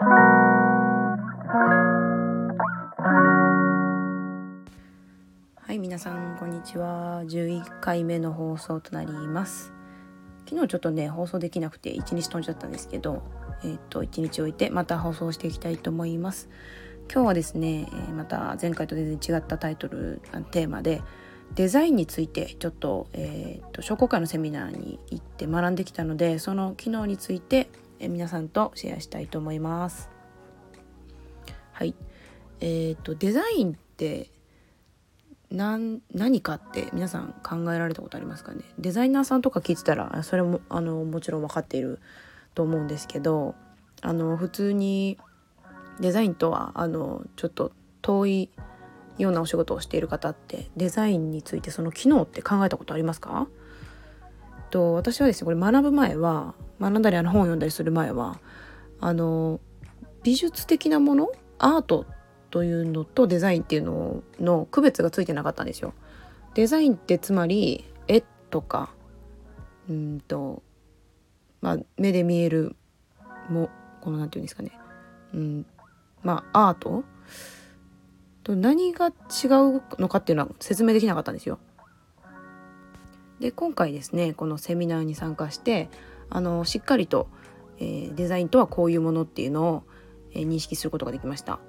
[0.00, 1.24] は
[5.70, 7.24] い皆さんこんにちは。
[7.26, 9.72] 11回目の放送となります。
[10.48, 13.24] 昨日ちょっとね放送できなくて1日飛んじゃったんですけど
[13.64, 16.48] えっ、と1日置いてまた放送していきたいと思います。
[17.12, 20.22] 今日はですね、また前回と全然違ったタイトル
[20.52, 21.02] テーマで
[21.56, 27.68] デザインについてちょっと,、えーと、商工会のセミナーに行って学んできたのでその機能について、
[28.00, 30.10] え皆さんとシェアしたいと思います。
[31.72, 31.94] はい。
[32.60, 34.30] えーと、デザインって
[35.50, 38.62] 何何かって皆さん考えられたことありますかね？
[38.78, 42.00] デザイナーさんとか聞いてたらそれもあのもちろん分かっている
[42.54, 43.54] と思うんですけど
[44.02, 45.18] あの普通に
[46.00, 47.72] デザインとはあのちょっと
[48.02, 48.50] 遠い
[49.16, 53.48] ようなお仕事をしている方ってデザインについてその機能って考えたことありますか？
[54.70, 58.38] と私はですねこれ学ぶ前は学んだりあの本を読んだりする前は
[59.00, 59.60] あの
[60.22, 62.06] 美術的なものアート
[62.50, 65.92] というのとデザインっていうのの区別がついてなかったんですよ。
[66.54, 68.90] デザインってつまり絵とか
[69.88, 70.62] うんと、
[71.60, 72.76] まあ、目で見える
[73.48, 74.72] もこの何て言うんですかね、
[75.34, 75.66] うん、
[76.22, 77.04] まあアート
[78.44, 79.12] と何が違う
[79.98, 81.58] のかっていうのは説明できなかったんですよ。
[83.40, 85.88] で今回ですねこのセミナーに参加して
[86.30, 87.28] あのしっかりと、
[87.78, 89.82] えー、デザインとはこういうものっていうのを、
[90.32, 91.60] えー、認識することができました。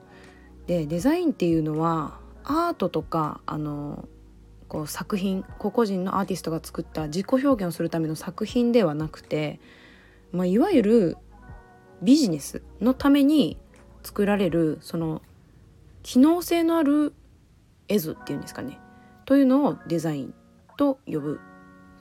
[0.67, 4.07] でデザインっていうのはアートとかあの
[4.67, 9.59] こう作品個々人のアーティストが作った自己表現をするための作品ではなくて、
[10.31, 11.17] まあ、いわゆる
[12.03, 13.57] ビジネスのために
[14.03, 15.21] 作られるその
[16.03, 17.13] 機能性のある
[17.87, 18.79] 絵図っていうんですかね
[19.25, 20.33] というのをデザイン
[20.77, 21.39] と呼ぶ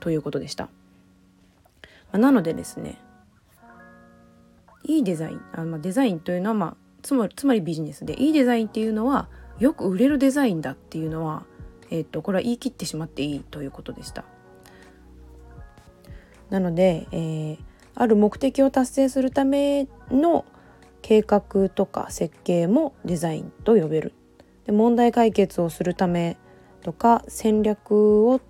[0.00, 0.68] ということでした。
[2.12, 2.98] ま、なのでですね
[4.84, 11.44] いいデザインあ、まあ、デザインというのは、まあ、つまりつまりビジネスでいいデザインっていうのはよく売れるデザインだっていうのは、
[11.91, 14.25] えーと、これは言い切ってしまっていいということでした。
[16.48, 17.59] なので、えー、
[17.94, 20.44] ある目的を達成するための
[21.03, 24.15] 計画とか設計もデザインと呼べる。
[24.65, 26.36] で問題解決をするため
[26.82, 28.41] とか戦略を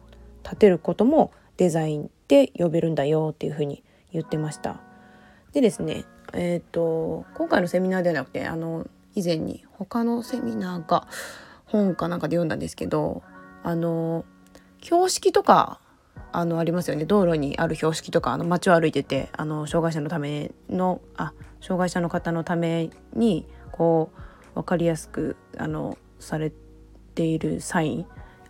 [0.42, 4.80] 立てることもデザインって呼べるんだよっていうふうに言ってました。
[5.52, 11.06] でですねえっ、ー、と今回のセミナーではなくてあの以前に他のセミナーか
[11.66, 13.22] 本かなんかで読んだんですけど
[13.62, 14.24] あの
[14.80, 15.80] 標識とか
[16.30, 24.12] あのありますよね道路にある標識とかあの街を歩いててあの障害者のためのあ障害者の方のためにこ
[24.54, 26.52] う分かりやすくあのされ
[27.14, 28.06] ているサイン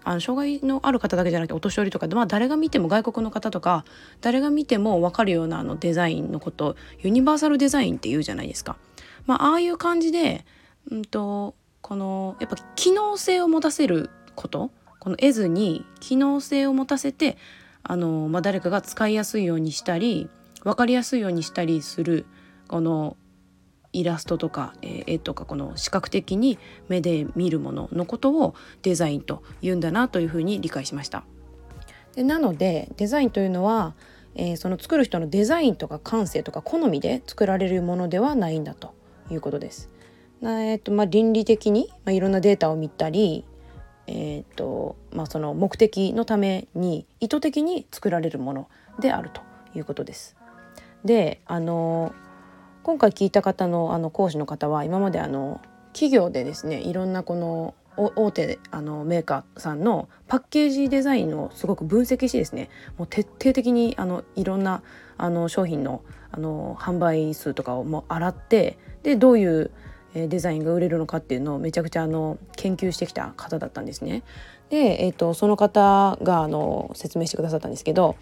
[0.08, 3.84] あの障害のある方だけじゃなくてお年寄りとかで、まあ、誰が見ても外国の方とか
[4.22, 8.78] 誰が見ても分かるようなあのデザインのことユニバーサルデザインって言うじゃないですか。
[9.26, 10.46] まあ、ああいう感じで、
[10.90, 17.36] うんと、このやっぱ機能性を持たせることこの絵図に機能性を持たせて
[17.82, 20.30] あの、まあ、誰かが使いやすいようにしたり
[20.64, 22.24] 分かりやすいようにしたりする
[22.66, 23.16] この
[23.92, 31.24] イラストとか、えー、絵とかこの視覚的に目で見るもののことをデザインと言うんだなというふうに理解しました。
[32.14, 33.94] でなのでデザインというのは、
[34.34, 38.94] えー、その作る人のデザインとか感性とか好みで作られるものではないんだと
[39.30, 39.90] いうことです。
[40.42, 43.44] えーとまあ、倫理的に、まあ、いろんなデータを見たり、
[44.06, 48.68] えーとまあ、その目的のために意図的に作られるもの
[49.00, 49.42] であると
[49.74, 50.36] いうことです。
[51.04, 52.12] であの
[52.88, 55.60] 今回聞いた方のあの講師の方は今まであの
[55.92, 64.82] 企業でですねいろんなこの大手あのメーカーさんのパッケージデザインをすごく分析してですねもう徹底的にあのいろんな
[65.18, 69.70] あの商品のあの販売数とかをもう洗ってでどういう
[70.14, 74.22] デザインが売れるのかっていうのをめちゃくちゃあの研究してきた方だったんですね。
[74.70, 78.16] で、えーと、とその方があの説明してくださったんですけど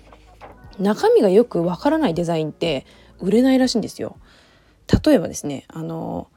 [0.81, 2.84] 中身がよくわからないデザインって
[3.21, 4.16] 売れないらしいんですよ。
[5.04, 6.28] 例えばですねあの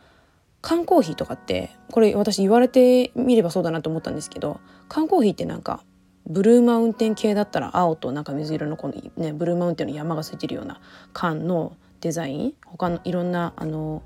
[0.61, 5.83] 缶コーヒーとかってこれ私言われてみればそうだなと思ったんですけど缶コーヒーってなんか
[6.27, 10.79] ブルーマウンテン系だったら青となんか水色のこの、ね、ブルーマウンテンの山がついてるような
[11.13, 14.03] 缶のデザイン他のいろんなあの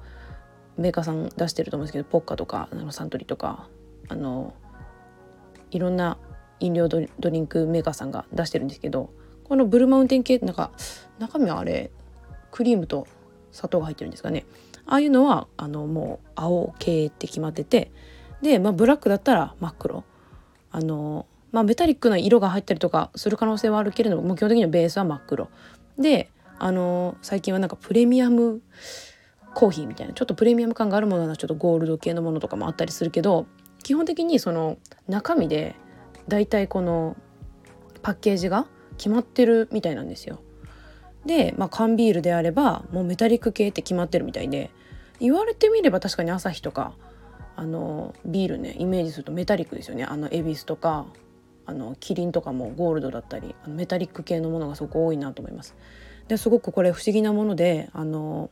[0.78, 3.68] メーカーさん出してると思うんですけどポッカとかサントリーとか
[4.08, 4.54] あの
[5.72, 6.18] いろんな
[6.60, 9.12] 飲料ドリンクメーカーさんが出してるんですけど
[9.44, 10.72] このブルーマウンテン系なんか
[11.20, 11.92] 中身はあれ
[12.52, 13.08] クリームと
[13.54, 14.46] 砂糖が入ってるんですかね。
[14.86, 17.92] ああいうのはあのもう青系って決まってて
[18.42, 20.04] で、まあ、ブラックだったら真っ黒。
[20.72, 25.48] あの、まあ、メタリックな色が入ったりとかする可能性はあるけれどもも基本的にはベースは真っ黒。
[25.98, 26.30] で
[26.60, 28.62] あの最近はなんかプレミアム
[29.54, 33.46] コーヒーみたいなちょっとプレミアム感があるものはちょっとゴールド系のものとかもあったりするけど
[33.84, 34.78] 基本的にその
[35.08, 35.76] 中身で
[36.28, 37.16] だいたいこの
[38.02, 38.66] パッケージが
[38.98, 40.40] 決まってるみたいなんですよ。
[41.26, 44.72] で、まあ、缶ビールであればもうメタリック系って決まってるみたいで
[45.20, 46.94] 言われてみれば確かに朝日とか
[47.56, 51.06] あのビールねイメージするとメタリックですよねあの恵比寿とか
[51.66, 55.76] あのキリンとかもゴールドだったりあのメタリック系のものがすごく多いなと思います。
[56.28, 58.50] ですごくこれ不思議なものであの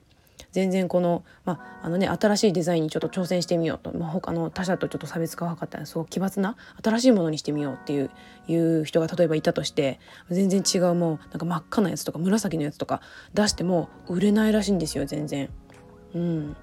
[0.51, 8.09] 全然この,、まあのね、新しいデザインにちょっと挑戦してみようと、まあ、他の他社とちょっと差別化を図ったらすごく奇抜な新しいものにしてみようっていう
[8.47, 9.99] いう人が例えばいたとして
[10.29, 13.01] 全然違うもうなんか真っ赤なやつとか紫のやつとか
[13.33, 15.49] 出しても売れないらしいんですよ全然。
[16.13, 16.57] うん、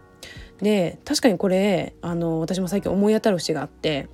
[0.61, 4.09] で確かにこれあの私も最近思い当たる節があって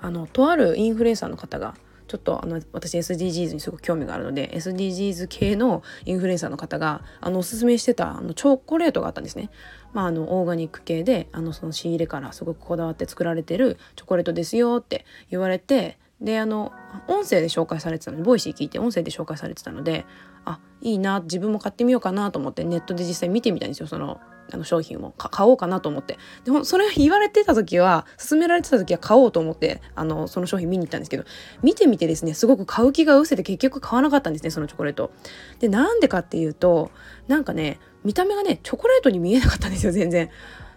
[0.00, 1.74] あのとあるインフルエンサーの方が
[2.06, 9.50] ちょっとあの私 SDGs にすごく興味があるので SDGs 系のインフルエンサーの方があのおすすめしてたあのチョコレートがあったんですね。
[9.92, 16.72] まあ、あのオーガニック系であのその仕入れからすごくこだわって作られてるチョコレートですよって言われてであの
[17.06, 20.04] 音声で紹介されてたのでボイシー聞いて音声で紹介されてたので
[20.44, 24.20] あいいな自分も買ってみようかなと思ってネットで実際見てみたんですよその
[24.52, 31.24] あの商品を買おうかなと思ってでもそれ言われてた時は勧められてた時は買おうと思ってあのその商品見に行ったんですけど
[31.62, 35.12] 見てみてですねすごく買う気が失せて結局買わなかったんですねそのチョコレート。
[35.58, 36.90] でなんでかっていうと
[37.28, 40.30] なんかね見た目がねチョコレートに見えなかったんですよ全然。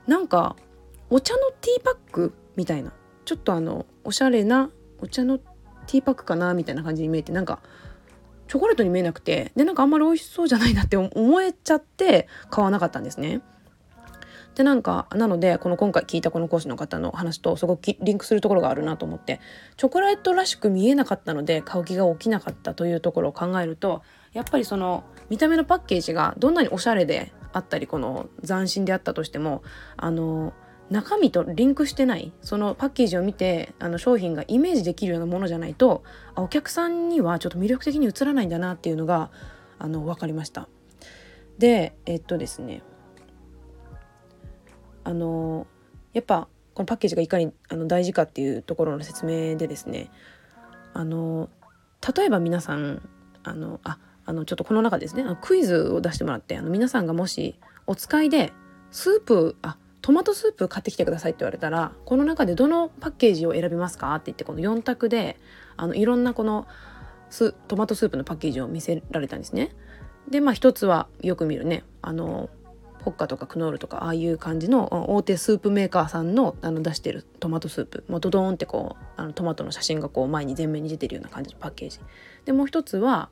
[0.08, 0.56] なんか
[1.10, 2.92] お茶のティーパックみたいな
[3.26, 4.70] ちょっとあのおしゃれな
[5.00, 7.60] お茶のティーパックかなみたいな感じに見えてなんか
[8.48, 13.42] チョコレートに見えなくてでなんかあんまり美味しそうじゃないなって思えちゃって買わなかったんですね。
[14.58, 19.40] でなんかなのでこの今回聞いたこの講師の方の話とすごくリンクするところがあるなと思って
[19.78, 24.02] チョコレートらしく見えなかったので買う気が起きなかったというところを考えると
[24.34, 29.62] やっぱりその見た目のパッケージがどんなにおしゃれであったりこの斬新であったとしても
[29.96, 30.54] あの
[30.90, 36.02] 中身とリンクしてないそのパッケージを見てあの商品がイメージできるようなものじゃないと
[36.34, 39.30] あお客さんにはちょっと魅力的に映らないんだなっていうのが
[39.78, 40.68] あの分かりました。
[41.60, 42.82] でえっとですね
[45.08, 45.68] あの
[46.12, 50.12] やっぱこのパッケージがいかにあの大事かっていうところの説明でですね。
[50.94, 51.50] あの
[52.16, 53.08] 例えば皆さん
[53.44, 55.24] あのああのちょっとこの中ですね。
[55.42, 58.52] クイズを出してもらってあの皆さんがもしお使いで
[58.92, 64.14] スープあトマトスープ買ってきてくださいって言われたらこの中でどのパッケージを選びますか？
[64.16, 65.38] って言ってこの4択で
[65.78, 66.68] あのいろんなこの
[67.70, 69.74] トマトスープのパッケージを見せられたんですね。
[70.30, 71.86] でまあ一つはよく見るね。
[72.02, 72.50] あの
[73.08, 78.04] ポッカとかクノールとかああいう感じの大手スープメーカーさんのあの出してるトマトスープ。
[78.10, 82.02] もうドドーンってこうあのトマトの写真がこう前に前面に出てるような感じのパッケージ。
[82.44, 83.30] でもう一つは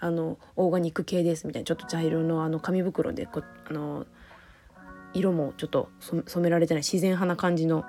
[0.00, 4.04] あのオーガニック系ですみたいなちょっと茶色のあの紙袋でこあの
[5.14, 7.86] 色もちょっと染められてない自然派な感じの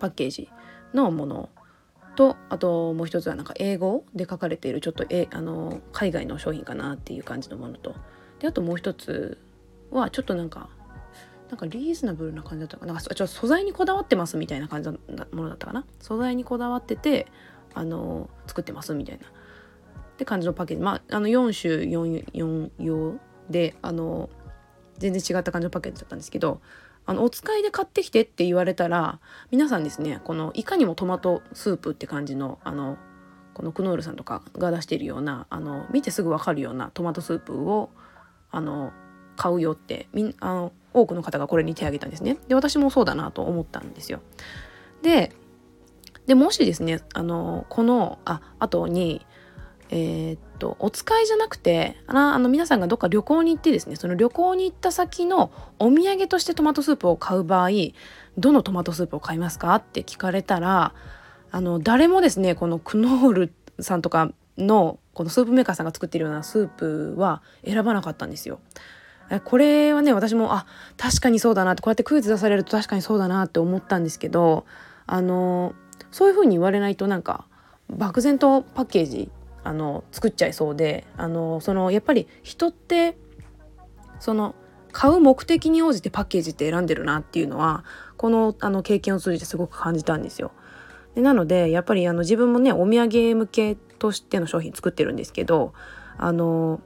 [0.00, 0.50] パッケージ
[0.92, 1.50] のもの
[2.16, 7.94] とあともう一つはなんか英語で書かれているちょっとえあの海外の商品かなっていう感じのものと。
[8.40, 9.38] であともう一つ
[9.92, 10.68] はちょっとなんか
[11.50, 12.94] なんかリーズナブルな感じだったかな。
[12.94, 14.96] なんかちょっと素材にこだわってますみたいな感じの
[15.32, 15.84] ものだったかな。
[16.00, 17.26] 素材にこだわってて
[17.74, 19.26] あの作ってますみたいな。
[19.26, 20.82] って感じのパッケージ。
[20.82, 23.18] まああの4種 4, 4用
[23.50, 24.30] であの
[24.98, 26.60] 全然違った感じのパッケージだったんですけど
[27.06, 29.18] あのお使いで買ってきてって言われたら
[29.50, 32.96] 皆さんですねこのいかにもトマトスープって感じのあの
[33.54, 37.90] このクノールさんとかが出しているようなあの見てすぐ分かるようなトマトスープを
[38.50, 38.92] あの
[39.36, 42.38] 買うよってみんあの多くの方がこれに手を挙げたんですね。
[42.48, 44.20] で私もそうだなと思ったんですよ。
[45.02, 45.32] で
[46.26, 49.26] でもしですねあのこのあ後に
[49.90, 57.70] えー、っとお使いじゃなくてあの皆さんがどっか旅行に行ってですねその旅行に行った先のお土産としてトマトスープを買う場合
[58.38, 60.94] どのトマトスープを買いますかって聞かれたら
[61.50, 68.60] あの誰もですねこのクノールさんとかのこのスープメーカーさんが作っているようなスープは選ばなかったんですよ。
[69.40, 74.66] これはね私もあ確かにそうだなってこうやってクイズ出されると確かにそうだなって思ったんですけど
[75.06, 75.74] あの
[76.10, 77.46] そういうふうに言われないとなんか
[77.88, 79.30] 漠然とパッケージ
[79.64, 83.16] あの作っちゃいそうであのそのやっぱり人って
[84.18, 84.54] その
[84.92, 87.84] 買う目的に応じてパッケージって選んでるなっていうのは
[88.16, 90.52] このあの経験を通じてすごく感じたんですよ。
[91.14, 95.72] でなのでやっぱりあの自分もねお土産向けとしての商品作ってるんですけど
[96.18, 96.80] あの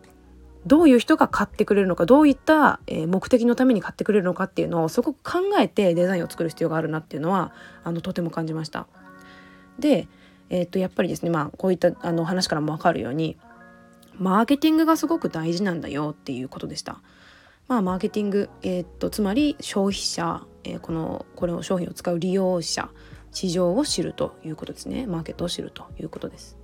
[0.66, 7.52] どういう人が買ってくれるのかどういった目的のために買ってくれるのかっていうのをすごく考えてデザインを作る必要があるなっていうのは
[7.85, 8.88] あのとても感じました。
[9.78, 10.08] で、
[10.50, 13.37] えー、とやっぱりですねまあこういったあの話からも分かるように
[14.18, 17.00] マーケティングがすごく大事なんだよっていうことでした。
[17.68, 22.90] まあ、マーケティング、えー、っとつまり消費者、えー、このこの商品を使う利用者
[23.32, 26.56] 市場を知るということですねマーケットを知るということです。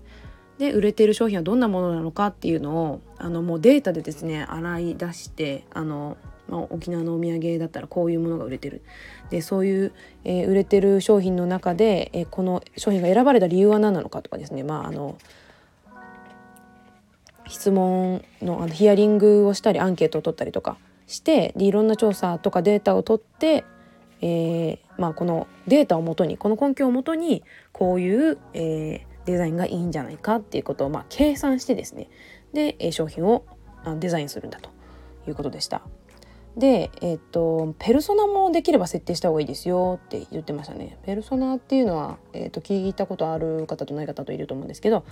[0.58, 6.16] で売れている商品はどんなものなのかっていうのをあのもうデータでですね洗い出してあの、
[6.48, 8.82] まあ、沖縄のお土産だったらこういうものが売れてる。
[9.30, 9.92] でそういう、
[10.24, 14.62] えー、売れてる商品の中で、えー、この商品が選ばれた理由は何なのかとかですね。
[14.62, 15.16] まああの
[17.48, 23.64] 質問のあのヒアリングをしたりアンケートを取ったりとかしてでいろんな調査とかデータを取って、
[24.20, 27.42] えーまあ、このデータをもとにこの根拠をもとに
[27.72, 32.08] こういう、えー、デザインがいいんじゃないかっていうことを、まあ、計算してですね
[32.52, 33.44] で、え商品を
[33.98, 34.70] デザインするんだと
[35.26, 35.82] いうことでした。
[36.56, 40.98] で、えっ、とペルソナもできれば設定した方がいいですよって言ってましたね。
[41.02, 45.04] ペルソナっていうのは、えっ、と聞いたことある方とない方といると思うんですけど、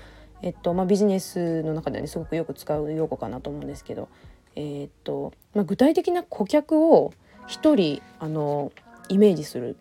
[0.43, 4.09] えっとまあ、ビジネスの中ではねすごくよく使う用語かなと思うんですけど、
[4.55, 7.13] えっとまあ、具体的な顧客を
[7.49, 8.73] 1人あの
[9.09, 9.77] イメージする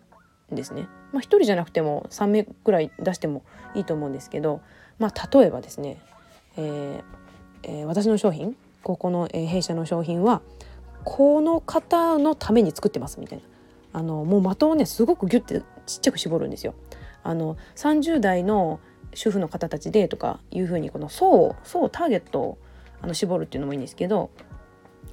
[0.54, 0.88] ですね。
[1.12, 3.42] まあ、1人じゃなくても3名くらい出しても
[3.74, 4.60] いいと思うんですけど、
[4.98, 6.00] まあ、例えばですね、
[6.56, 7.02] えー
[7.62, 10.42] えー、私の商品ここの、え、弊社の商品は
[11.04, 13.44] この方のために作ってますみたいな
[13.92, 16.74] あのもう的をねすごくギュッてちっちゃく絞るんですよ。
[17.22, 18.80] あの30代の
[19.14, 22.58] 主婦の方たちでとかいうふうにこの層を層ターゲットを
[23.02, 24.30] あの絞るっていうのもいいんですけど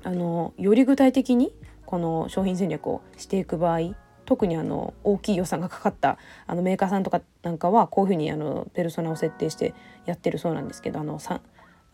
[0.04, 1.54] あのより具体的に
[1.86, 3.96] この商品戦略をしていく場合
[4.28, 6.18] 特にあの大きい予算がかかった
[6.48, 9.74] あのメーカーさんとかなんかはこういうふうにあのペルソナを設定して
[10.06, 11.40] やってるそうなんですけどあのさ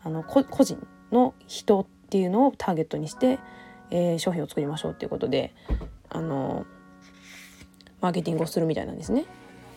[0.02, 3.38] あの個人の人っていうのをターゲットにして、
[3.90, 5.54] えー、商品を作りましょうっていうことで
[6.10, 6.66] あの
[8.00, 9.24] マーケティングをするみたいなんですね。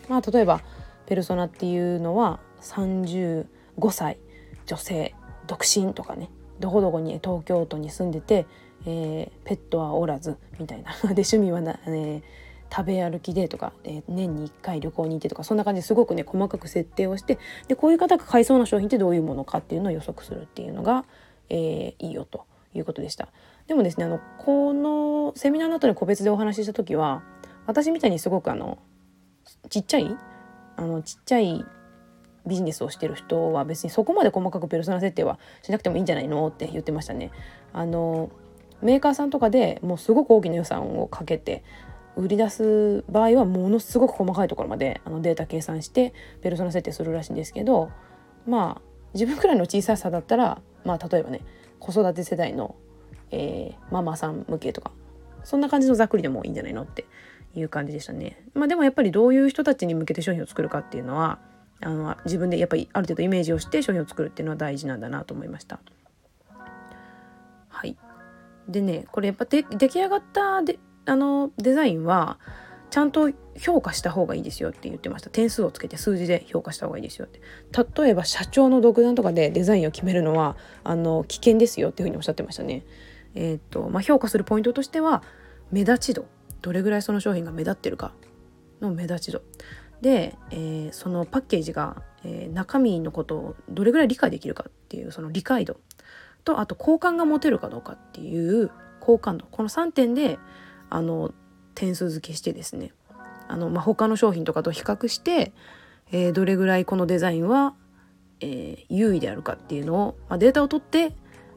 [0.08, 0.60] まあ、例えば
[1.06, 3.46] ペルソナっていうのは35
[3.90, 4.18] 歳
[4.66, 5.14] 女性
[5.46, 8.46] 独身とかねどこどこに東京都に住んでて、
[8.84, 12.22] えー、ペットはおらずみたいな で趣味はな、ね、
[12.70, 21.04] 食べ歩きでとか、えー、年に1回旅行に行ってとかそんな感じですごくね細かく設定をしてでこういう方が買いそうな商品ってどういうものかっていうのを予測するっていうのが、
[21.48, 22.44] えー、いいよと
[22.74, 23.28] いうことでした。
[23.66, 27.22] でもですねあのこのセミナーの後に個別でお話しした時は
[27.66, 28.78] 私みたいにすごくあの
[29.68, 30.16] ちっちゃい
[30.76, 31.64] あのちっちゃい
[32.46, 37.30] ビジネスをしてる人は別にそこまで細かくペルソナ設定はしなくてもいいんじゃないのって言ってましたね。
[37.72, 38.30] あの
[38.80, 41.64] メーカーさんとかでもうすごく大きな予算をかけて
[42.18, 47.90] 売り出す場合はものすごく細かいところまであのデータ計算してペルソナ設定するらしいんですけど
[48.46, 48.82] まあ
[49.14, 51.40] 自分くらいの小ささだったらまあ例えばね
[51.78, 52.74] 子育て世代の、
[53.30, 54.90] えー、ママさん向けとか
[55.44, 57.04] そんな感じのざっくりでもいいんじゃないのって
[57.54, 58.44] いう感じでしたね。
[58.52, 61.38] まあ、でもやっぱりどういう人たちに向けて商品を作るかっていうのは
[61.80, 65.78] あの自分でやっぱりある程度イメージをして商品を作るっていうのは大事なんだなと思いました。
[67.68, 67.96] はい
[68.68, 72.38] でねこれやっぱ出来上がったであのデザインは
[72.90, 75.30] ちゃんと評価した方がいいですよって言ってました。
[75.30, 77.40] 点数をつけて数字で評価した方がいいですよって。
[78.02, 82.84] 例えば社長の独断とかでデザインを決めるのはあの危険ですよっていうふうにおっしゃってましたね。
[83.34, 85.22] えー、っとまあ、評価するポイントとしては
[85.70, 86.26] 目立ち度。
[86.60, 88.12] どれぐらいその商品が目立ってるか
[88.80, 89.42] の目立ち度。
[90.00, 95.78] で、えー、そのパッケージが、えー、中身のことをどれぐらい理解できるかっていうその理解度。
[96.44, 99.46] とあと好感が持てるかどうかっていう好感度。
[99.50, 100.38] この3点で
[100.90, 101.32] あの
[101.74, 102.92] 点数付けしてですね
[103.48, 105.52] あの、まあ、他の商品とかと比較して、
[106.12, 107.74] えー、どれぐらいこのデザインは、
[108.40, 111.12] えー、優位であるかっていうのを、まあ、データを取って、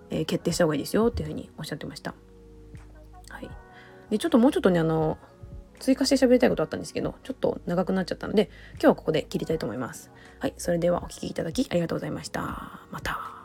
[0.10, 2.14] えー、決定した方がいいですよっていうふうにおっしゃってました。
[3.30, 3.50] はい、
[4.10, 5.18] でちょっともうちょっとねあの
[5.80, 10.12] 追加して喋りたいことあったんですけどちょっと長くなっちゃったので今日はここで切りたいと思います。
[10.40, 12.82] はい、それではお聴きいただきありがとうございました。
[12.92, 13.42] また。